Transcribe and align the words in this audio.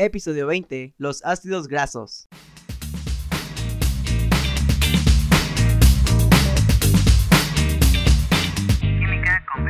Episodio 0.00 0.46
20. 0.46 0.94
Los 0.96 1.24
ácidos 1.24 1.66
grasos. 1.66 2.28
Química 8.78 9.44
con 9.52 9.66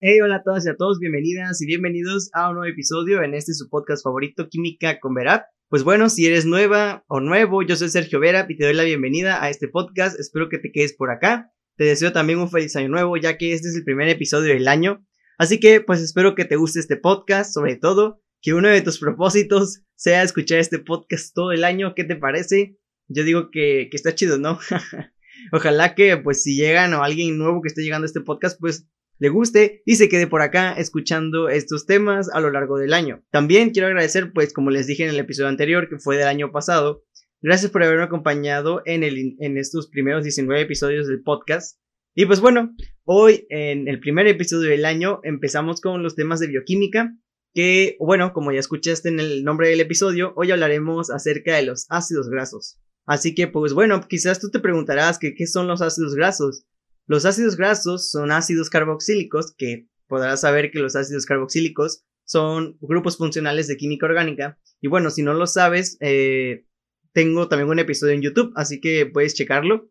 Hey, 0.00 0.20
hola 0.20 0.36
a 0.36 0.42
todas 0.42 0.66
y 0.66 0.70
a 0.70 0.76
todos, 0.76 0.98
bienvenidas 0.98 1.62
y 1.62 1.66
bienvenidos 1.66 2.30
a 2.32 2.48
un 2.48 2.56
nuevo 2.56 2.68
episodio 2.72 3.22
en 3.22 3.34
este 3.34 3.54
su 3.54 3.68
podcast 3.70 4.02
favorito, 4.02 4.48
Química 4.48 4.98
con 4.98 5.14
Verap. 5.14 5.44
Pues 5.68 5.84
bueno, 5.84 6.08
si 6.08 6.26
eres 6.26 6.44
nueva 6.44 7.04
o 7.06 7.20
nuevo, 7.20 7.62
yo 7.62 7.76
soy 7.76 7.90
Sergio 7.90 8.18
Vera 8.18 8.44
y 8.48 8.56
te 8.56 8.64
doy 8.64 8.74
la 8.74 8.82
bienvenida 8.82 9.40
a 9.40 9.50
este 9.50 9.68
podcast. 9.68 10.18
Espero 10.18 10.48
que 10.48 10.58
te 10.58 10.72
quedes 10.72 10.94
por 10.94 11.12
acá. 11.12 11.52
Te 11.76 11.84
deseo 11.84 12.12
también 12.12 12.40
un 12.40 12.50
feliz 12.50 12.74
año 12.74 12.88
nuevo, 12.88 13.16
ya 13.16 13.38
que 13.38 13.52
este 13.52 13.68
es 13.68 13.76
el 13.76 13.84
primer 13.84 14.08
episodio 14.08 14.52
del 14.52 14.66
año. 14.66 15.06
Así 15.38 15.60
que, 15.60 15.80
pues 15.80 16.00
espero 16.00 16.34
que 16.34 16.44
te 16.44 16.56
guste 16.56 16.80
este 16.80 16.96
podcast, 16.96 17.52
sobre 17.52 17.76
todo 17.76 18.20
que 18.40 18.54
uno 18.54 18.68
de 18.68 18.82
tus 18.82 18.98
propósitos 18.98 19.82
sea 19.94 20.22
escuchar 20.22 20.58
este 20.58 20.78
podcast 20.78 21.34
todo 21.34 21.52
el 21.52 21.64
año. 21.64 21.94
¿Qué 21.94 22.04
te 22.04 22.16
parece? 22.16 22.78
Yo 23.08 23.24
digo 23.24 23.50
que, 23.50 23.88
que 23.90 23.96
está 23.96 24.14
chido, 24.14 24.38
¿no? 24.38 24.58
Ojalá 25.52 25.94
que, 25.94 26.16
pues, 26.16 26.42
si 26.42 26.56
llegan 26.56 26.94
o 26.94 27.02
alguien 27.02 27.38
nuevo 27.38 27.62
que 27.62 27.68
esté 27.68 27.82
llegando 27.82 28.04
a 28.04 28.06
este 28.06 28.20
podcast, 28.20 28.58
pues 28.60 28.88
le 29.18 29.28
guste 29.28 29.82
y 29.86 29.96
se 29.96 30.08
quede 30.08 30.26
por 30.26 30.42
acá 30.42 30.72
escuchando 30.72 31.48
estos 31.48 31.86
temas 31.86 32.28
a 32.32 32.40
lo 32.40 32.50
largo 32.50 32.78
del 32.78 32.92
año. 32.92 33.24
También 33.30 33.70
quiero 33.70 33.88
agradecer, 33.88 34.32
pues, 34.32 34.52
como 34.52 34.70
les 34.70 34.86
dije 34.86 35.04
en 35.04 35.10
el 35.10 35.18
episodio 35.18 35.48
anterior, 35.48 35.88
que 35.88 35.98
fue 35.98 36.16
del 36.16 36.28
año 36.28 36.52
pasado, 36.52 37.04
gracias 37.40 37.70
por 37.70 37.82
haberme 37.82 38.04
acompañado 38.04 38.82
en, 38.84 39.02
el, 39.04 39.36
en 39.38 39.56
estos 39.56 39.88
primeros 39.88 40.24
19 40.24 40.60
episodios 40.60 41.06
del 41.08 41.22
podcast. 41.22 41.78
Y 42.18 42.24
pues 42.24 42.40
bueno, 42.40 42.74
hoy 43.04 43.46
en 43.50 43.88
el 43.88 44.00
primer 44.00 44.26
episodio 44.26 44.70
del 44.70 44.86
año 44.86 45.20
empezamos 45.22 45.82
con 45.82 46.02
los 46.02 46.14
temas 46.14 46.40
de 46.40 46.46
bioquímica 46.46 47.14
que, 47.56 47.96
bueno, 47.98 48.34
como 48.34 48.52
ya 48.52 48.60
escuchaste 48.60 49.08
en 49.08 49.18
el 49.18 49.42
nombre 49.42 49.70
del 49.70 49.80
episodio, 49.80 50.34
hoy 50.36 50.50
hablaremos 50.50 51.10
acerca 51.10 51.56
de 51.56 51.62
los 51.62 51.86
ácidos 51.88 52.28
grasos. 52.28 52.78
Así 53.06 53.34
que, 53.34 53.48
pues 53.48 53.72
bueno, 53.72 54.06
quizás 54.06 54.40
tú 54.40 54.50
te 54.50 54.60
preguntarás 54.60 55.18
qué 55.18 55.46
son 55.46 55.66
los 55.66 55.80
ácidos 55.80 56.14
grasos. 56.14 56.66
Los 57.06 57.24
ácidos 57.24 57.56
grasos 57.56 58.10
son 58.10 58.30
ácidos 58.30 58.68
carboxílicos, 58.68 59.54
que 59.56 59.88
podrás 60.06 60.42
saber 60.42 60.70
que 60.70 60.80
los 60.80 60.96
ácidos 60.96 61.24
carboxílicos 61.24 62.04
son 62.24 62.76
grupos 62.82 63.16
funcionales 63.16 63.68
de 63.68 63.78
química 63.78 64.04
orgánica. 64.04 64.58
Y 64.82 64.88
bueno, 64.88 65.08
si 65.08 65.22
no 65.22 65.32
lo 65.32 65.46
sabes, 65.46 65.96
eh, 66.00 66.66
tengo 67.12 67.48
también 67.48 67.70
un 67.70 67.78
episodio 67.78 68.12
en 68.12 68.20
YouTube, 68.20 68.52
así 68.54 68.82
que 68.82 69.06
puedes 69.06 69.32
checarlo. 69.32 69.90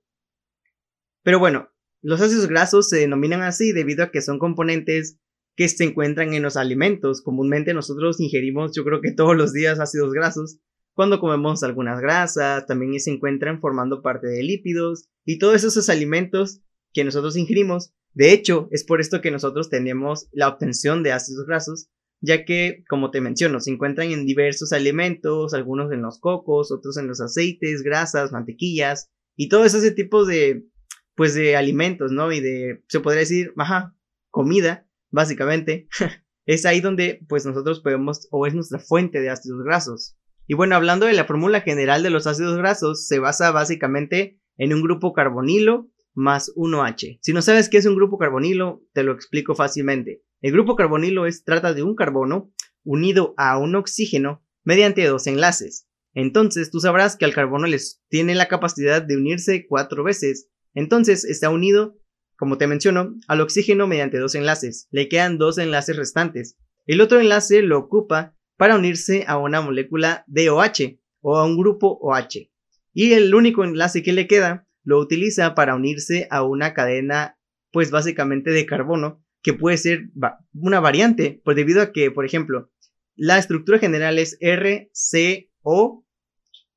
Pero 1.23 1.39
bueno, 1.39 1.72
los 2.04 2.22
ácidos 2.22 2.45
grasos 2.45 2.89
se 2.89 2.98
denominan 2.98 3.42
así 3.42 3.72
debido 3.72 4.04
a 4.04 4.11
que 4.11 4.22
son 4.22 4.38
componentes 4.38 5.17
que 5.56 5.70
se 5.70 5.84
encuentran 5.84 6.34
en 6.34 6.44
los 6.44 6.58
alimentos. 6.58 7.22
Comúnmente 7.22 7.73
nosotros 7.73 8.20
ingerimos, 8.20 8.73
yo 8.75 8.84
creo 8.84 9.02
que 9.02 9.11
todos 9.11 9.36
los 9.36 9.53
días 9.53 9.80
ácidos 9.80 10.14
grasos. 10.14 10.59
Cuando 10.94 11.20
comemos 11.20 11.64
algunas 11.64 12.00
grasas, 12.00 12.66
también 12.67 13.00
se 13.00 13.11
encuentran 13.11 13.59
formando 13.59 14.02
parte 14.02 14.28
de 14.28 14.44
lípidos 14.44 15.09
y 15.26 15.39
todos 15.39 15.64
esos 15.64 15.89
alimentos 15.89 16.61
que 16.94 17.03
nosotros 17.03 17.36
ingerimos. 17.36 17.94
De 18.14 18.31
hecho, 18.31 18.70
es 18.72 18.86
por 18.86 19.02
esto 19.02 19.22
que 19.22 19.31
nosotros 19.31 19.70
tenemos 19.70 20.30
la 20.31 20.48
obtención 20.48 21.03
de 21.03 21.11
ácidos 21.11 21.45
grasos, 21.45 21.89
ya 22.22 22.45
que, 22.45 22.86
como 22.88 23.11
te 23.11 23.20
menciono, 23.20 23.59
se 23.59 23.72
encuentran 23.72 24.11
en 24.11 24.26
diversos 24.26 24.72
alimentos, 24.72 25.53
algunos 25.53 25.92
en 25.92 26.02
los 26.02 26.20
cocos, 26.20 26.72
otros 26.72 26.98
en 26.98 27.08
los 27.08 27.20
aceites, 27.20 27.83
grasas, 27.83 28.31
mantequillas 28.31 29.09
y 29.36 29.50
todo 29.50 29.66
ese 29.66 29.92
tipo 29.92 30.26
de, 30.26 30.66
pues, 31.16 31.33
de 31.33 31.58
alimentos, 31.58 32.14
¿no? 32.14 32.31
Y 32.31 32.39
de, 32.39 32.83
se 32.88 33.02
podría 33.02 33.20
decir, 33.20 33.53
ajá, 33.58 33.98
comida 34.31 34.84
básicamente, 35.16 35.88
es 36.45 36.66
ahí 36.66 36.81
donde 36.81 37.21
pues 37.27 37.45
nosotros 37.45 37.80
podemos 37.80 38.27
o 38.30 38.45
es 38.45 38.53
nuestra 38.53 38.77
fuente 38.77 39.21
de 39.21 39.30
ácidos 39.30 39.63
grasos. 39.63 40.16
Y 40.45 40.53
bueno, 40.53 40.75
hablando 40.75 41.08
de 41.08 41.13
la 41.13 41.25
fórmula 41.25 41.61
general 41.61 42.03
de 42.03 42.11
los 42.11 42.27
ácidos 42.27 42.58
grasos, 42.58 43.08
se 43.08 43.17
basa 43.17 43.49
básicamente 43.52 44.39
en 44.58 44.73
un 44.73 44.83
grupo 44.83 45.13
carbonilo 45.13 45.89
más 46.13 46.53
1H. 46.55 47.17
Si 47.21 47.33
no 47.33 47.42
sabes 47.42 47.67
qué 47.67 47.77
es 47.77 47.86
un 47.86 47.95
grupo 47.95 48.17
carbonilo, 48.20 48.83
te 48.93 49.04
lo 49.04 49.14
explico 49.14 49.55
fácilmente. 49.55 50.21
El 50.42 50.52
grupo 50.52 50.75
carbonilo 50.75 51.25
es 51.25 51.43
trata 51.43 51.73
de 51.73 51.81
un 51.81 51.95
carbono 51.95 52.54
unido 52.83 53.33
a 53.37 53.58
un 53.58 53.75
oxígeno 53.75 54.45
mediante 54.64 55.05
dos 55.05 55.27
enlaces. 55.27 55.87
Entonces 56.14 56.70
tú 56.70 56.80
sabrás 56.80 57.17
que 57.17 57.25
al 57.25 57.33
carbono 57.33 57.67
les 57.67 58.02
tiene 58.09 58.36
la 58.36 58.48
capacidad 58.48 59.02
de 59.02 59.17
unirse 59.17 59.65
cuatro 59.67 60.04
veces. 60.04 60.49
Entonces 60.73 61.25
está 61.25 61.49
unido 61.49 61.98
como 62.38 62.58
te 62.58 62.68
menciono, 62.68 63.16
al 63.28 63.42
oxígeno 63.42 63.88
mediante 63.88 64.18
dos 64.18 64.36
enlaces. 64.36 64.88
Le 64.92 65.08
quedan 65.08 65.38
dos 65.38 65.58
enlaces 65.58 65.96
restantes. 65.96 66.58
El 66.86 67.02
otro 67.02 67.20
enlace 67.20 67.62
lo 67.62 67.78
ocupa 67.78 68.36
para 68.58 68.76
unirse 68.76 69.26
a 69.28 69.38
una 69.38 69.62
molécula 69.62 70.23
de 70.28 70.50
OH 70.50 71.00
o 71.22 71.38
a 71.38 71.46
un 71.46 71.58
grupo 71.58 71.98
OH. 72.02 72.50
Y 72.94 73.14
el 73.14 73.34
único 73.34 73.64
enlace 73.64 74.04
que 74.04 74.14
le 74.14 74.28
queda 74.28 74.68
lo 74.84 75.00
utiliza 75.00 75.56
para 75.56 75.76
unirse 75.76 76.28
a 76.30 76.44
una 76.44 76.73
cadena, 76.73 77.38
pues 77.72 77.92
básicamente 77.92 78.52
de 78.52 78.66
carbono, 78.66 79.23
que 79.42 79.54
puede 79.54 79.78
ser 79.78 80.10
una 80.54 80.80
variante, 80.80 81.42
pues 81.44 81.58
debido 81.58 81.82
a 81.82 81.92
que, 81.92 82.12
por 82.12 82.26
ejemplo, 82.26 82.72
la 83.16 83.38
estructura 83.38 83.80
general 83.80 84.20
es 84.20 84.38
RCO 84.42 86.06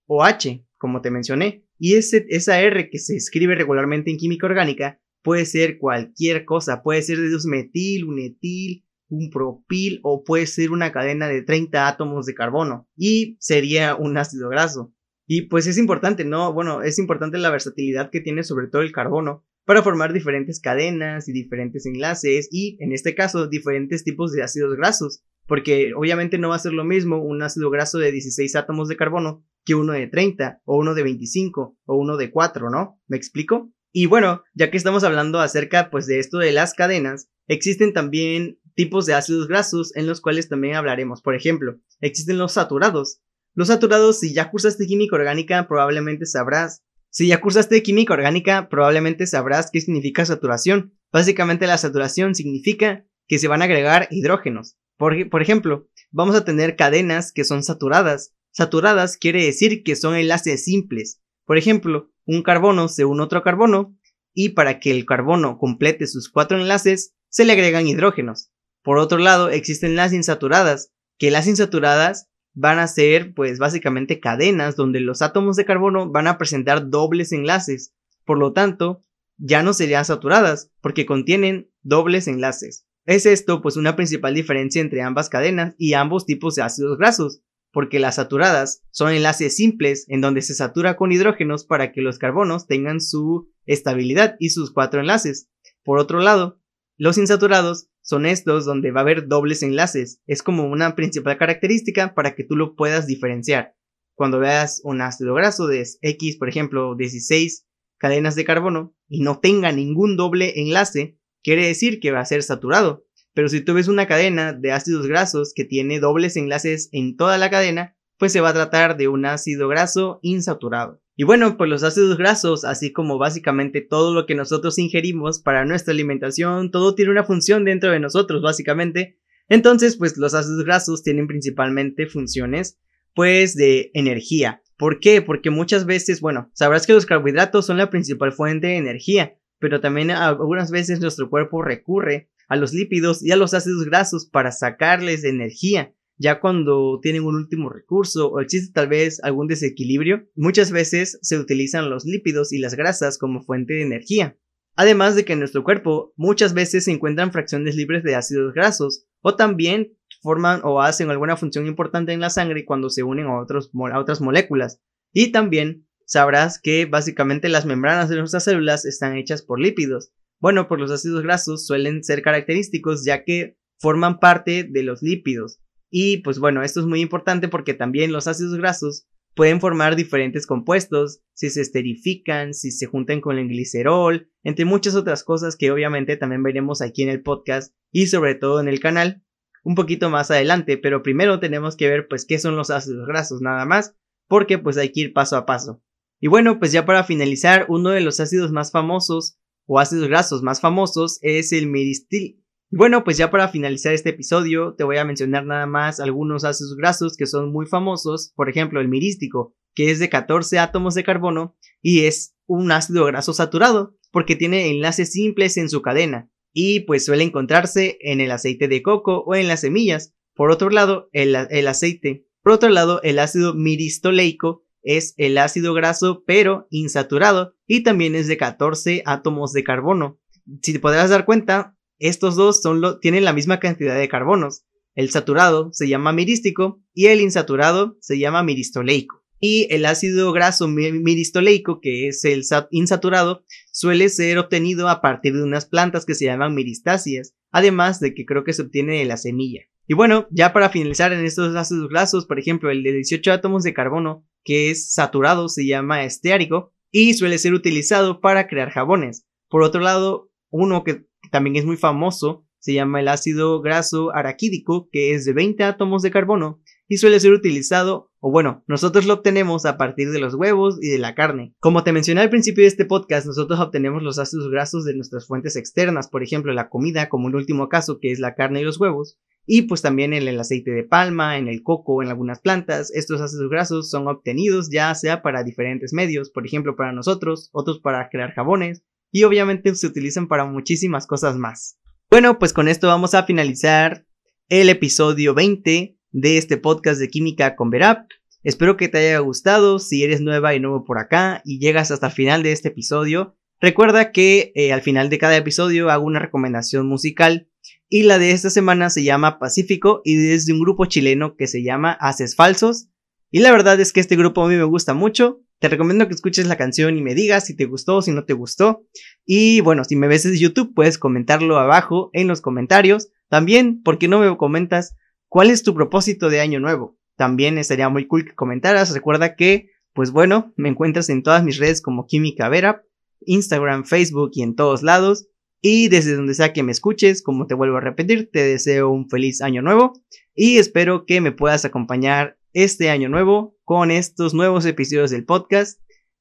OH, 0.06 0.64
como 0.78 1.02
te 1.02 1.10
mencioné, 1.10 1.64
y 1.78 1.94
ese, 1.94 2.26
esa 2.28 2.60
R 2.60 2.90
que 2.90 2.98
se 2.98 3.16
escribe 3.16 3.54
regularmente 3.54 4.10
en 4.10 4.16
química 4.16 4.46
orgánica 4.46 5.00
puede 5.28 5.44
ser 5.44 5.76
cualquier 5.76 6.46
cosa, 6.46 6.82
puede 6.82 7.02
ser 7.02 7.18
de 7.18 7.36
un 7.36 7.50
metil, 7.50 8.04
un 8.04 8.18
etil, 8.18 8.86
un 9.10 9.28
propil 9.28 10.00
o 10.02 10.24
puede 10.24 10.46
ser 10.46 10.70
una 10.70 10.90
cadena 10.90 11.28
de 11.28 11.42
30 11.42 11.86
átomos 11.86 12.24
de 12.24 12.32
carbono 12.32 12.88
y 12.96 13.36
sería 13.38 13.94
un 13.94 14.16
ácido 14.16 14.48
graso. 14.48 14.94
Y 15.26 15.42
pues 15.42 15.66
es 15.66 15.76
importante, 15.76 16.24
¿no? 16.24 16.54
Bueno, 16.54 16.80
es 16.80 16.98
importante 16.98 17.36
la 17.36 17.50
versatilidad 17.50 18.08
que 18.10 18.22
tiene 18.22 18.42
sobre 18.42 18.68
todo 18.68 18.80
el 18.80 18.90
carbono 18.90 19.44
para 19.66 19.82
formar 19.82 20.14
diferentes 20.14 20.60
cadenas 20.60 21.28
y 21.28 21.32
diferentes 21.34 21.84
enlaces 21.84 22.48
y 22.50 22.82
en 22.82 22.92
este 22.92 23.14
caso 23.14 23.48
diferentes 23.48 24.04
tipos 24.04 24.32
de 24.32 24.42
ácidos 24.42 24.76
grasos, 24.78 25.22
porque 25.46 25.92
obviamente 25.94 26.38
no 26.38 26.48
va 26.48 26.56
a 26.56 26.60
ser 26.60 26.72
lo 26.72 26.86
mismo 26.86 27.22
un 27.22 27.42
ácido 27.42 27.68
graso 27.68 27.98
de 27.98 28.12
16 28.12 28.56
átomos 28.56 28.88
de 28.88 28.96
carbono 28.96 29.44
que 29.66 29.74
uno 29.74 29.92
de 29.92 30.06
30 30.06 30.62
o 30.64 30.78
uno 30.78 30.94
de 30.94 31.02
25 31.02 31.76
o 31.84 31.96
uno 31.96 32.16
de 32.16 32.30
4, 32.30 32.70
¿no? 32.70 32.98
¿Me 33.08 33.18
explico? 33.18 33.70
Y 33.92 34.06
bueno, 34.06 34.44
ya 34.54 34.70
que 34.70 34.76
estamos 34.76 35.04
hablando 35.04 35.40
acerca 35.40 35.90
pues 35.90 36.06
de 36.06 36.18
esto 36.18 36.38
de 36.38 36.52
las 36.52 36.74
cadenas, 36.74 37.28
existen 37.46 37.92
también 37.92 38.58
tipos 38.74 39.06
de 39.06 39.14
ácidos 39.14 39.48
grasos 39.48 39.94
en 39.96 40.06
los 40.06 40.20
cuales 40.20 40.48
también 40.48 40.76
hablaremos. 40.76 41.22
Por 41.22 41.34
ejemplo, 41.34 41.80
existen 42.00 42.38
los 42.38 42.52
saturados. 42.52 43.20
Los 43.54 43.68
saturados, 43.68 44.20
si 44.20 44.32
ya 44.32 44.50
cursaste 44.50 44.86
química 44.86 45.16
orgánica, 45.16 45.66
probablemente 45.66 46.26
sabrás. 46.26 46.84
Si 47.10 47.26
ya 47.26 47.40
cursaste 47.40 47.82
química 47.82 48.12
orgánica, 48.12 48.68
probablemente 48.68 49.26
sabrás 49.26 49.70
qué 49.72 49.80
significa 49.80 50.24
saturación. 50.24 50.92
Básicamente 51.10 51.66
la 51.66 51.78
saturación 51.78 52.34
significa 52.34 53.04
que 53.26 53.38
se 53.38 53.48
van 53.48 53.62
a 53.62 53.64
agregar 53.64 54.06
hidrógenos. 54.10 54.76
Por, 54.96 55.28
por 55.30 55.42
ejemplo, 55.42 55.88
vamos 56.10 56.36
a 56.36 56.44
tener 56.44 56.76
cadenas 56.76 57.32
que 57.32 57.44
son 57.44 57.62
saturadas. 57.62 58.34
Saturadas 58.52 59.16
quiere 59.16 59.44
decir 59.44 59.82
que 59.82 59.96
son 59.96 60.14
enlaces 60.14 60.64
simples. 60.64 61.20
Por 61.44 61.56
ejemplo, 61.56 62.10
un 62.28 62.42
carbono 62.42 62.88
se 62.88 63.06
une 63.06 63.22
otro 63.22 63.42
carbono 63.42 63.96
y 64.34 64.50
para 64.50 64.80
que 64.80 64.90
el 64.90 65.06
carbono 65.06 65.56
complete 65.56 66.06
sus 66.06 66.28
cuatro 66.28 66.60
enlaces 66.60 67.14
se 67.30 67.46
le 67.46 67.54
agregan 67.54 67.88
hidrógenos. 67.88 68.50
Por 68.82 68.98
otro 68.98 69.16
lado, 69.16 69.48
existen 69.48 69.96
las 69.96 70.12
insaturadas, 70.12 70.92
que 71.16 71.30
las 71.30 71.46
insaturadas 71.46 72.28
van 72.52 72.80
a 72.80 72.86
ser 72.86 73.32
pues 73.32 73.58
básicamente 73.58 74.20
cadenas 74.20 74.76
donde 74.76 75.00
los 75.00 75.22
átomos 75.22 75.56
de 75.56 75.64
carbono 75.64 76.10
van 76.10 76.26
a 76.26 76.36
presentar 76.36 76.90
dobles 76.90 77.32
enlaces. 77.32 77.94
Por 78.26 78.38
lo 78.38 78.52
tanto, 78.52 79.00
ya 79.38 79.62
no 79.62 79.72
serían 79.72 80.04
saturadas 80.04 80.70
porque 80.82 81.06
contienen 81.06 81.70
dobles 81.80 82.28
enlaces. 82.28 82.84
Es 83.06 83.24
esto 83.24 83.62
pues 83.62 83.78
una 83.78 83.96
principal 83.96 84.34
diferencia 84.34 84.82
entre 84.82 85.00
ambas 85.00 85.30
cadenas 85.30 85.74
y 85.78 85.94
ambos 85.94 86.26
tipos 86.26 86.56
de 86.56 86.62
ácidos 86.62 86.98
grasos, 86.98 87.40
porque 87.78 88.00
las 88.00 88.16
saturadas 88.16 88.82
son 88.90 89.12
enlaces 89.12 89.54
simples 89.54 90.04
en 90.08 90.20
donde 90.20 90.42
se 90.42 90.52
satura 90.52 90.96
con 90.96 91.12
hidrógenos 91.12 91.64
para 91.64 91.92
que 91.92 92.02
los 92.02 92.18
carbonos 92.18 92.66
tengan 92.66 93.00
su 93.00 93.52
estabilidad 93.66 94.34
y 94.40 94.50
sus 94.50 94.72
cuatro 94.72 94.98
enlaces. 94.98 95.48
Por 95.84 96.00
otro 96.00 96.18
lado, 96.18 96.60
los 96.96 97.18
insaturados 97.18 97.88
son 98.02 98.26
estos 98.26 98.64
donde 98.64 98.90
va 98.90 98.98
a 98.98 99.02
haber 99.02 99.28
dobles 99.28 99.62
enlaces. 99.62 100.20
Es 100.26 100.42
como 100.42 100.64
una 100.64 100.96
principal 100.96 101.38
característica 101.38 102.16
para 102.16 102.34
que 102.34 102.42
tú 102.42 102.56
lo 102.56 102.74
puedas 102.74 103.06
diferenciar. 103.06 103.76
Cuando 104.16 104.40
veas 104.40 104.80
un 104.82 105.00
ácido 105.00 105.34
graso 105.34 105.68
de 105.68 105.86
X, 106.02 106.36
por 106.36 106.48
ejemplo, 106.48 106.96
16 106.96 107.64
cadenas 107.96 108.34
de 108.34 108.44
carbono 108.44 108.92
y 109.06 109.20
no 109.20 109.38
tenga 109.38 109.70
ningún 109.70 110.16
doble 110.16 110.60
enlace, 110.60 111.16
quiere 111.44 111.64
decir 111.64 112.00
que 112.00 112.10
va 112.10 112.18
a 112.18 112.24
ser 112.24 112.42
saturado. 112.42 113.06
Pero 113.38 113.48
si 113.48 113.60
tú 113.60 113.74
ves 113.74 113.86
una 113.86 114.08
cadena 114.08 114.52
de 114.52 114.72
ácidos 114.72 115.06
grasos 115.06 115.52
que 115.54 115.64
tiene 115.64 116.00
dobles 116.00 116.36
enlaces 116.36 116.88
en 116.90 117.16
toda 117.16 117.38
la 117.38 117.50
cadena, 117.50 117.96
pues 118.18 118.32
se 118.32 118.40
va 118.40 118.48
a 118.48 118.52
tratar 118.52 118.96
de 118.96 119.06
un 119.06 119.24
ácido 119.26 119.68
graso 119.68 120.18
insaturado. 120.22 121.00
Y 121.14 121.22
bueno, 121.22 121.56
pues 121.56 121.70
los 121.70 121.84
ácidos 121.84 122.18
grasos, 122.18 122.64
así 122.64 122.92
como 122.92 123.16
básicamente 123.16 123.80
todo 123.80 124.12
lo 124.12 124.26
que 124.26 124.34
nosotros 124.34 124.76
ingerimos 124.80 125.38
para 125.38 125.64
nuestra 125.64 125.94
alimentación, 125.94 126.72
todo 126.72 126.96
tiene 126.96 127.12
una 127.12 127.22
función 127.22 127.64
dentro 127.64 127.92
de 127.92 128.00
nosotros, 128.00 128.42
básicamente. 128.42 129.20
Entonces, 129.48 129.96
pues 129.96 130.16
los 130.16 130.34
ácidos 130.34 130.64
grasos 130.64 131.04
tienen 131.04 131.28
principalmente 131.28 132.08
funciones 132.08 132.80
pues 133.14 133.54
de 133.54 133.92
energía. 133.94 134.64
¿Por 134.76 134.98
qué? 134.98 135.22
Porque 135.22 135.50
muchas 135.50 135.86
veces, 135.86 136.20
bueno, 136.20 136.50
sabrás 136.54 136.88
que 136.88 136.92
los 136.92 137.06
carbohidratos 137.06 137.66
son 137.66 137.78
la 137.78 137.88
principal 137.88 138.32
fuente 138.32 138.66
de 138.66 138.78
energía, 138.78 139.38
pero 139.60 139.80
también 139.80 140.10
algunas 140.10 140.72
veces 140.72 140.98
nuestro 140.98 141.30
cuerpo 141.30 141.62
recurre 141.62 142.30
a 142.48 142.56
los 142.56 142.72
lípidos 142.72 143.24
y 143.24 143.30
a 143.30 143.36
los 143.36 143.54
ácidos 143.54 143.84
grasos 143.84 144.26
para 144.26 144.52
sacarles 144.52 145.24
energía. 145.24 145.94
Ya 146.16 146.40
cuando 146.40 146.98
tienen 147.00 147.22
un 147.22 147.36
último 147.36 147.70
recurso 147.70 148.28
o 148.28 148.40
existe 148.40 148.72
tal 148.72 148.88
vez 148.88 149.22
algún 149.22 149.46
desequilibrio, 149.46 150.26
muchas 150.34 150.72
veces 150.72 151.18
se 151.22 151.38
utilizan 151.38 151.90
los 151.90 152.04
lípidos 152.04 152.52
y 152.52 152.58
las 152.58 152.74
grasas 152.74 153.18
como 153.18 153.42
fuente 153.42 153.74
de 153.74 153.82
energía. 153.82 154.36
Además 154.74 155.14
de 155.14 155.24
que 155.24 155.34
en 155.34 155.38
nuestro 155.38 155.62
cuerpo 155.62 156.12
muchas 156.16 156.54
veces 156.54 156.84
se 156.84 156.90
encuentran 156.90 157.32
fracciones 157.32 157.76
libres 157.76 158.02
de 158.02 158.16
ácidos 158.16 158.52
grasos 158.54 159.06
o 159.20 159.36
también 159.36 159.96
forman 160.22 160.60
o 160.64 160.80
hacen 160.80 161.10
alguna 161.10 161.36
función 161.36 161.66
importante 161.66 162.12
en 162.12 162.20
la 162.20 162.30
sangre 162.30 162.64
cuando 162.64 162.90
se 162.90 163.02
unen 163.02 163.26
a, 163.26 163.40
otros, 163.40 163.70
a 163.92 163.98
otras 163.98 164.20
moléculas. 164.20 164.80
Y 165.12 165.32
también 165.32 165.86
sabrás 166.04 166.60
que 166.60 166.86
básicamente 166.86 167.48
las 167.48 167.66
membranas 167.66 168.08
de 168.08 168.16
nuestras 168.16 168.44
células 168.44 168.84
están 168.84 169.16
hechas 169.16 169.42
por 169.42 169.60
lípidos. 169.60 170.10
Bueno, 170.40 170.68
por 170.68 170.78
los 170.80 170.90
ácidos 170.90 171.22
grasos 171.22 171.66
suelen 171.66 172.04
ser 172.04 172.22
característicos 172.22 173.04
ya 173.04 173.24
que 173.24 173.56
forman 173.78 174.18
parte 174.18 174.64
de 174.64 174.82
los 174.82 175.02
lípidos. 175.02 175.60
Y 175.90 176.18
pues 176.18 176.38
bueno, 176.38 176.62
esto 176.62 176.80
es 176.80 176.86
muy 176.86 177.00
importante 177.00 177.48
porque 177.48 177.74
también 177.74 178.12
los 178.12 178.26
ácidos 178.26 178.56
grasos 178.56 179.06
pueden 179.34 179.60
formar 179.60 179.94
diferentes 179.94 180.46
compuestos, 180.46 181.20
si 181.32 181.50
se 181.50 181.60
esterifican, 181.60 182.54
si 182.54 182.70
se 182.70 182.86
juntan 182.86 183.20
con 183.20 183.38
el 183.38 183.48
glicerol, 183.48 184.30
entre 184.42 184.64
muchas 184.64 184.96
otras 184.96 185.22
cosas 185.22 185.56
que 185.56 185.70
obviamente 185.70 186.16
también 186.16 186.42
veremos 186.42 186.82
aquí 186.82 187.04
en 187.04 187.08
el 187.08 187.22
podcast 187.22 187.72
y 187.92 188.08
sobre 188.08 188.34
todo 188.34 188.60
en 188.60 188.68
el 188.68 188.80
canal 188.80 189.22
un 189.64 189.74
poquito 189.74 190.10
más 190.10 190.30
adelante, 190.30 190.78
pero 190.78 191.02
primero 191.02 191.40
tenemos 191.40 191.76
que 191.76 191.88
ver 191.88 192.08
pues 192.08 192.24
qué 192.24 192.38
son 192.38 192.56
los 192.56 192.70
ácidos 192.70 193.06
grasos 193.06 193.40
nada 193.40 193.64
más, 193.64 193.94
porque 194.26 194.58
pues 194.58 194.76
hay 194.76 194.90
que 194.92 195.00
ir 195.00 195.12
paso 195.12 195.36
a 195.36 195.46
paso. 195.46 195.82
Y 196.20 196.28
bueno, 196.28 196.58
pues 196.58 196.72
ya 196.72 196.84
para 196.84 197.04
finalizar, 197.04 197.66
uno 197.68 197.90
de 197.90 198.00
los 198.00 198.18
ácidos 198.18 198.50
más 198.50 198.72
famosos 198.72 199.38
o 199.68 199.78
ácidos 199.78 200.08
grasos 200.08 200.42
más 200.42 200.60
famosos 200.60 201.18
es 201.22 201.52
el 201.52 201.68
miristil. 201.68 202.42
Y 202.70 202.76
bueno, 202.76 203.04
pues 203.04 203.16
ya 203.16 203.30
para 203.30 203.48
finalizar 203.48 203.92
este 203.92 204.10
episodio, 204.10 204.74
te 204.74 204.82
voy 204.82 204.96
a 204.96 205.04
mencionar 205.04 205.46
nada 205.46 205.66
más 205.66 206.00
algunos 206.00 206.44
ácidos 206.44 206.74
grasos 206.76 207.16
que 207.16 207.26
son 207.26 207.52
muy 207.52 207.66
famosos, 207.66 208.32
por 208.34 208.48
ejemplo 208.48 208.80
el 208.80 208.88
mirístico, 208.88 209.54
que 209.74 209.90
es 209.90 209.98
de 210.00 210.08
14 210.08 210.58
átomos 210.58 210.94
de 210.94 211.04
carbono 211.04 211.56
y 211.82 212.06
es 212.06 212.34
un 212.46 212.72
ácido 212.72 213.04
graso 213.04 213.32
saturado, 213.34 213.94
porque 214.10 214.36
tiene 214.36 214.70
enlaces 214.70 215.12
simples 215.12 215.58
en 215.58 215.68
su 215.68 215.82
cadena, 215.82 216.30
y 216.52 216.80
pues 216.80 217.04
suele 217.04 217.24
encontrarse 217.24 217.98
en 218.00 218.20
el 218.22 218.30
aceite 218.30 218.68
de 218.68 218.82
coco 218.82 219.22
o 219.26 219.34
en 219.34 219.48
las 219.48 219.60
semillas. 219.60 220.14
Por 220.34 220.50
otro 220.50 220.70
lado, 220.70 221.10
el, 221.12 221.36
el 221.50 221.68
aceite. 221.68 222.26
Por 222.42 222.54
otro 222.54 222.70
lado, 222.70 223.02
el 223.02 223.18
ácido 223.18 223.54
miristoleico 223.54 224.64
es 224.82 225.14
el 225.16 225.38
ácido 225.38 225.74
graso 225.74 226.22
pero 226.26 226.66
insaturado 226.70 227.54
y 227.66 227.82
también 227.82 228.14
es 228.14 228.26
de 228.26 228.36
14 228.36 229.02
átomos 229.06 229.52
de 229.52 229.64
carbono. 229.64 230.20
Si 230.62 230.72
te 230.72 230.80
podrás 230.80 231.10
dar 231.10 231.24
cuenta, 231.24 231.76
estos 231.98 232.36
dos 232.36 232.62
tienen 233.00 233.24
la 233.24 233.32
misma 233.32 233.60
cantidad 233.60 233.98
de 233.98 234.08
carbonos. 234.08 234.64
El 234.94 235.10
saturado 235.10 235.70
se 235.72 235.88
llama 235.88 236.12
mirístico 236.12 236.80
y 236.94 237.06
el 237.06 237.20
insaturado 237.20 237.96
se 238.00 238.18
llama 238.18 238.42
miristoleico. 238.42 239.22
Y 239.40 239.68
el 239.70 239.86
ácido 239.86 240.32
graso 240.32 240.66
miristoleico, 240.66 241.80
que 241.80 242.08
es 242.08 242.24
el 242.24 242.42
insaturado, 242.72 243.44
suele 243.70 244.08
ser 244.08 244.38
obtenido 244.38 244.88
a 244.88 245.00
partir 245.00 245.34
de 245.34 245.44
unas 245.44 245.66
plantas 245.66 246.04
que 246.04 246.16
se 246.16 246.24
llaman 246.24 246.54
miristáceas, 246.54 247.34
además 247.52 248.00
de 248.00 248.14
que 248.14 248.24
creo 248.24 248.42
que 248.42 248.52
se 248.52 248.62
obtiene 248.62 248.98
de 248.98 249.04
la 249.04 249.16
semilla. 249.16 249.62
Y 249.88 249.94
bueno, 249.94 250.28
ya 250.30 250.52
para 250.52 250.68
finalizar 250.68 251.12
en 251.12 251.24
estos 251.24 251.56
ácidos 251.56 251.88
grasos, 251.88 252.26
por 252.26 252.38
ejemplo, 252.38 252.70
el 252.70 252.82
de 252.82 252.92
18 252.92 253.32
átomos 253.32 253.64
de 253.64 253.74
carbono, 253.74 254.24
que 254.44 254.70
es 254.70 254.92
saturado, 254.92 255.48
se 255.48 255.66
llama 255.66 256.04
esteárico 256.04 256.72
y 256.92 257.14
suele 257.14 257.38
ser 257.38 257.54
utilizado 257.54 258.20
para 258.20 258.46
crear 258.46 258.70
jabones. 258.70 259.26
Por 259.48 259.62
otro 259.62 259.80
lado, 259.80 260.30
uno 260.50 260.84
que 260.84 261.06
también 261.32 261.56
es 261.56 261.64
muy 261.64 261.76
famoso 261.76 262.44
se 262.60 262.74
llama 262.74 263.00
el 263.00 263.08
ácido 263.08 263.60
graso 263.60 264.14
araquídico, 264.14 264.88
que 264.90 265.14
es 265.14 265.24
de 265.24 265.32
20 265.32 265.62
átomos 265.64 266.02
de 266.02 266.10
carbono 266.10 266.60
y 266.88 266.96
suele 266.96 267.20
ser 267.20 267.32
utilizado, 267.32 268.10
o 268.18 268.30
bueno, 268.30 268.64
nosotros 268.66 269.06
lo 269.06 269.14
obtenemos 269.14 269.66
a 269.66 269.76
partir 269.76 270.10
de 270.10 270.18
los 270.18 270.34
huevos 270.34 270.78
y 270.82 270.88
de 270.88 270.98
la 270.98 271.14
carne. 271.14 271.54
Como 271.60 271.84
te 271.84 271.92
mencioné 271.92 272.22
al 272.22 272.30
principio 272.30 272.62
de 272.64 272.68
este 272.68 272.86
podcast, 272.86 273.26
nosotros 273.26 273.60
obtenemos 273.60 274.02
los 274.02 274.18
ácidos 274.18 274.50
grasos 274.50 274.84
de 274.84 274.94
nuestras 274.94 275.26
fuentes 275.26 275.56
externas, 275.56 276.08
por 276.08 276.22
ejemplo, 276.22 276.52
la 276.52 276.68
comida, 276.68 277.08
como 277.08 277.26
un 277.26 277.36
último 277.36 277.68
caso, 277.68 277.98
que 278.00 278.10
es 278.10 278.20
la 278.20 278.34
carne 278.34 278.62
y 278.62 278.64
los 278.64 278.80
huevos, 278.80 279.18
y 279.50 279.62
pues 279.62 279.80
también 279.80 280.12
en 280.12 280.28
el 280.28 280.38
aceite 280.38 280.72
de 280.72 280.84
palma, 280.84 281.38
en 281.38 281.48
el 281.48 281.62
coco, 281.62 282.02
en 282.02 282.10
algunas 282.10 282.38
plantas, 282.38 282.92
estos 282.94 283.22
ácidos 283.22 283.48
grasos 283.48 283.90
son 283.90 284.06
obtenidos 284.06 284.68
ya 284.70 284.94
sea 284.94 285.22
para 285.22 285.42
diferentes 285.42 285.94
medios, 285.94 286.28
por 286.28 286.46
ejemplo 286.46 286.76
para 286.76 286.92
nosotros, 286.92 287.48
otros 287.52 287.80
para 287.80 288.10
crear 288.10 288.34
jabones, 288.34 288.84
y 289.10 289.24
obviamente 289.24 289.74
se 289.74 289.86
utilizan 289.86 290.28
para 290.28 290.44
muchísimas 290.44 291.06
cosas 291.06 291.36
más. 291.36 291.78
Bueno, 292.10 292.38
pues 292.38 292.52
con 292.52 292.68
esto 292.68 292.88
vamos 292.88 293.14
a 293.14 293.22
finalizar 293.22 294.04
el 294.50 294.68
episodio 294.68 295.32
20 295.32 295.98
de 296.10 296.38
este 296.38 296.58
podcast 296.58 297.00
de 297.00 297.08
Química 297.08 297.56
con 297.56 297.70
Verap. 297.70 298.06
Espero 298.42 298.76
que 298.76 298.88
te 298.88 298.98
haya 298.98 299.18
gustado. 299.20 299.78
Si 299.78 300.04
eres 300.04 300.20
nueva 300.20 300.54
y 300.54 300.60
nuevo 300.60 300.84
por 300.84 300.98
acá 300.98 301.40
y 301.46 301.58
llegas 301.58 301.90
hasta 301.90 302.08
el 302.08 302.12
final 302.12 302.42
de 302.42 302.52
este 302.52 302.68
episodio, 302.68 303.36
recuerda 303.60 304.12
que 304.12 304.52
eh, 304.54 304.74
al 304.74 304.82
final 304.82 305.08
de 305.08 305.18
cada 305.18 305.38
episodio 305.38 305.88
hago 305.88 306.04
una 306.04 306.18
recomendación 306.18 306.86
musical 306.86 307.48
y 307.88 308.02
la 308.02 308.18
de 308.18 308.32
esta 308.32 308.50
semana 308.50 308.90
se 308.90 309.04
llama 309.04 309.38
Pacífico 309.38 310.00
y 310.04 310.30
es 310.30 310.46
de 310.46 310.52
un 310.52 310.60
grupo 310.60 310.86
chileno 310.86 311.36
que 311.36 311.46
se 311.46 311.62
llama 311.62 311.92
Haces 311.92 312.36
Falsos. 312.36 312.88
Y 313.30 313.40
la 313.40 313.50
verdad 313.50 313.78
es 313.80 313.92
que 313.92 314.00
este 314.00 314.16
grupo 314.16 314.44
a 314.44 314.48
mí 314.48 314.56
me 314.56 314.64
gusta 314.64 314.94
mucho. 314.94 315.40
Te 315.58 315.68
recomiendo 315.68 316.06
que 316.06 316.14
escuches 316.14 316.46
la 316.46 316.56
canción 316.56 316.96
y 316.96 317.02
me 317.02 317.14
digas 317.14 317.46
si 317.46 317.56
te 317.56 317.64
gustó 317.64 317.96
o 317.96 318.02
si 318.02 318.12
no 318.12 318.24
te 318.24 318.32
gustó. 318.32 318.86
Y 319.24 319.60
bueno, 319.60 319.84
si 319.84 319.96
me 319.96 320.08
ves 320.08 320.24
en 320.24 320.34
YouTube 320.34 320.74
puedes 320.74 320.98
comentarlo 320.98 321.58
abajo 321.58 322.10
en 322.12 322.28
los 322.28 322.40
comentarios. 322.40 323.08
También, 323.28 323.82
¿por 323.82 323.98
qué 323.98 324.08
no 324.08 324.20
me 324.20 324.36
comentas 324.36 324.94
¿Cuál 325.28 325.50
es 325.50 325.62
tu 325.62 325.74
propósito 325.74 326.30
de 326.30 326.40
año 326.40 326.58
nuevo? 326.58 326.96
También 327.16 327.58
estaría 327.58 327.90
muy 327.90 328.06
cool 328.06 328.24
que 328.24 328.34
comentaras. 328.34 328.94
Recuerda 328.94 329.36
que, 329.36 329.70
pues 329.92 330.10
bueno, 330.10 330.54
me 330.56 330.70
encuentras 330.70 331.10
en 331.10 331.22
todas 331.22 331.44
mis 331.44 331.58
redes 331.58 331.82
como 331.82 332.06
Química 332.06 332.48
Vera, 332.48 332.82
Instagram, 333.26 333.84
Facebook 333.84 334.30
y 334.32 334.42
en 334.42 334.54
todos 334.54 334.82
lados. 334.82 335.28
Y 335.60 335.88
desde 335.88 336.14
donde 336.14 336.34
sea 336.34 336.52
que 336.52 336.62
me 336.62 336.72
escuches, 336.72 337.22
como 337.22 337.46
te 337.46 337.54
vuelvo 337.54 337.76
a 337.78 337.80
repetir, 337.80 338.30
te 338.32 338.44
deseo 338.44 338.90
un 338.90 339.08
feliz 339.08 339.40
año 339.40 339.62
nuevo 339.62 339.92
y 340.34 340.58
espero 340.58 341.04
que 341.04 341.20
me 341.20 341.32
puedas 341.32 341.64
acompañar 341.64 342.38
este 342.52 342.90
año 342.90 343.08
nuevo 343.08 343.56
con 343.64 343.90
estos 343.90 344.34
nuevos 344.34 344.64
episodios 344.66 345.10
del 345.10 345.24
podcast. 345.24 345.80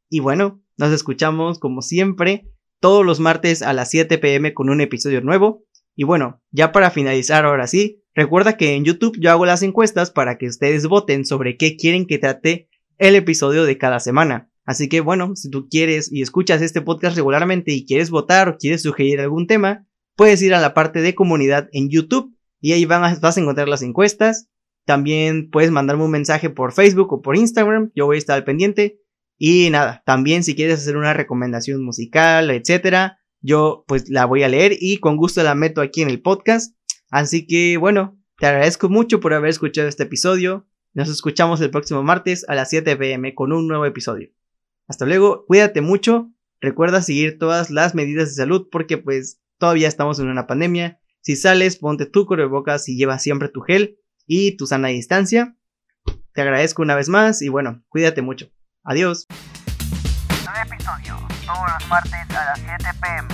Y 0.10 0.20
bueno, 0.20 0.62
nos 0.78 0.92
escuchamos 0.92 1.60
como 1.60 1.82
siempre 1.82 2.48
todos 2.80 3.06
los 3.06 3.20
martes 3.20 3.62
a 3.62 3.74
las 3.74 3.90
7 3.92 4.18
pm 4.18 4.54
con 4.54 4.70
un 4.70 4.82
episodio 4.82 5.22
nuevo. 5.22 5.66
Y 5.96 6.04
bueno, 6.04 6.42
ya 6.52 6.72
para 6.72 6.92
finalizar 6.92 7.46
ahora 7.46 7.68
sí, 7.68 8.04
Recuerda 8.18 8.58
que 8.58 8.74
en 8.74 8.84
YouTube 8.84 9.16
yo 9.20 9.30
hago 9.30 9.46
las 9.46 9.62
encuestas 9.62 10.10
para 10.10 10.40
que 10.40 10.48
ustedes 10.48 10.88
voten 10.88 11.24
sobre 11.24 11.56
qué 11.56 11.78
quieren 11.78 12.08
que 12.08 12.18
trate 12.18 12.68
el 12.98 13.14
episodio 13.14 13.64
de 13.64 13.78
cada 13.78 14.00
semana. 14.00 14.50
Así 14.68 14.90
que 14.90 15.00
bueno, 15.00 15.34
si 15.38 15.50
tú 15.50 15.70
quieres 15.70 16.12
y 16.12 16.22
escuchas 16.22 16.62
este 16.62 16.82
podcast 16.82 17.16
regularmente 17.16 17.72
y 17.72 17.86
quieres 17.86 18.10
votar 18.10 18.50
o 18.50 18.58
quieres 18.58 18.84
sugerir 18.84 19.22
algún 19.22 19.48
tema, 19.48 19.88
puedes 20.18 20.42
ir 20.42 20.54
a 20.54 20.60
la 20.60 20.74
parte 20.74 21.02
de 21.02 21.16
comunidad 21.16 21.70
en 21.72 21.90
YouTube 21.90 22.36
y 22.60 22.74
ahí 22.74 22.84
vas 22.84 23.24
a 23.24 23.40
encontrar 23.40 23.70
las 23.70 23.82
encuestas. 23.82 24.50
También 24.86 25.50
puedes 25.50 25.72
mandarme 25.72 26.04
un 26.04 26.12
mensaje 26.12 26.50
por 26.50 26.74
Facebook 26.74 27.14
o 27.14 27.22
por 27.22 27.38
Instagram, 27.38 27.92
yo 27.96 28.08
voy 28.08 28.18
a 28.18 28.20
estar 28.20 28.36
al 28.36 28.44
pendiente. 28.44 29.00
Y 29.38 29.70
nada, 29.70 30.04
también 30.06 30.44
si 30.44 30.54
quieres 30.54 30.80
hacer 30.80 30.98
una 30.98 31.14
recomendación 31.14 31.82
musical, 31.82 32.50
etcétera, 32.50 33.20
yo 33.40 33.86
pues 33.88 34.10
la 34.10 34.26
voy 34.26 34.44
a 34.44 34.50
leer 34.50 34.74
y 34.78 34.98
con 34.98 35.16
gusto 35.16 35.44
la 35.44 35.56
meto 35.56 35.80
aquí 35.80 36.02
en 36.02 36.10
el 36.10 36.22
podcast. 36.22 36.76
Así 37.10 37.48
que 37.48 37.78
bueno, 37.78 38.20
te 38.38 38.48
agradezco 38.48 38.90
mucho 38.90 39.22
por 39.22 39.34
haber 39.34 39.50
escuchado 39.50 39.88
este 39.88 40.04
episodio. 40.04 40.68
Nos 40.94 41.08
escuchamos 41.08 41.62
el 41.62 41.70
próximo 41.70 42.04
martes 42.04 42.44
a 42.50 42.56
las 42.56 42.70
7 42.70 42.98
pm 42.98 43.34
con 43.34 43.54
un 43.54 43.68
nuevo 43.68 43.86
episodio. 43.86 44.30
Hasta 44.88 45.06
luego, 45.06 45.46
cuídate 45.46 45.82
mucho. 45.82 46.32
Recuerda 46.62 47.02
seguir 47.02 47.38
todas 47.38 47.70
las 47.70 47.94
medidas 47.94 48.30
de 48.30 48.36
salud 48.36 48.70
porque 48.72 48.98
pues 48.98 49.42
todavía 49.58 49.88
estamos 49.88 50.20
en 50.20 50.28
una 50.28 50.48
pandemia. 50.48 51.00
Si 51.22 51.36
sales, 51.36 51.78
ponte 51.78 52.06
tu 52.06 52.26
cubrebocas 52.26 52.88
y 52.88 52.98
lleva 52.98 53.20
siempre 53.20 53.50
tu 53.50 53.62
gel 53.62 54.00
y 54.26 54.56
tu 54.56 54.66
sana 54.66 54.88
distancia. 54.88 55.56
Te 56.34 56.42
agradezco 56.42 56.82
una 56.82 56.96
vez 56.96 57.10
más 57.10 57.42
y 57.42 57.50
bueno, 57.50 57.84
cuídate 57.90 58.22
mucho. 58.22 58.50
Adiós. 58.84 59.28
episodio, 60.66 61.18
los 61.46 61.90
martes 61.90 62.30
a 62.30 62.46
las 62.46 62.60
7 62.60 62.86
pm. 63.02 63.28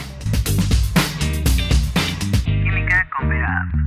Con 3.18 3.83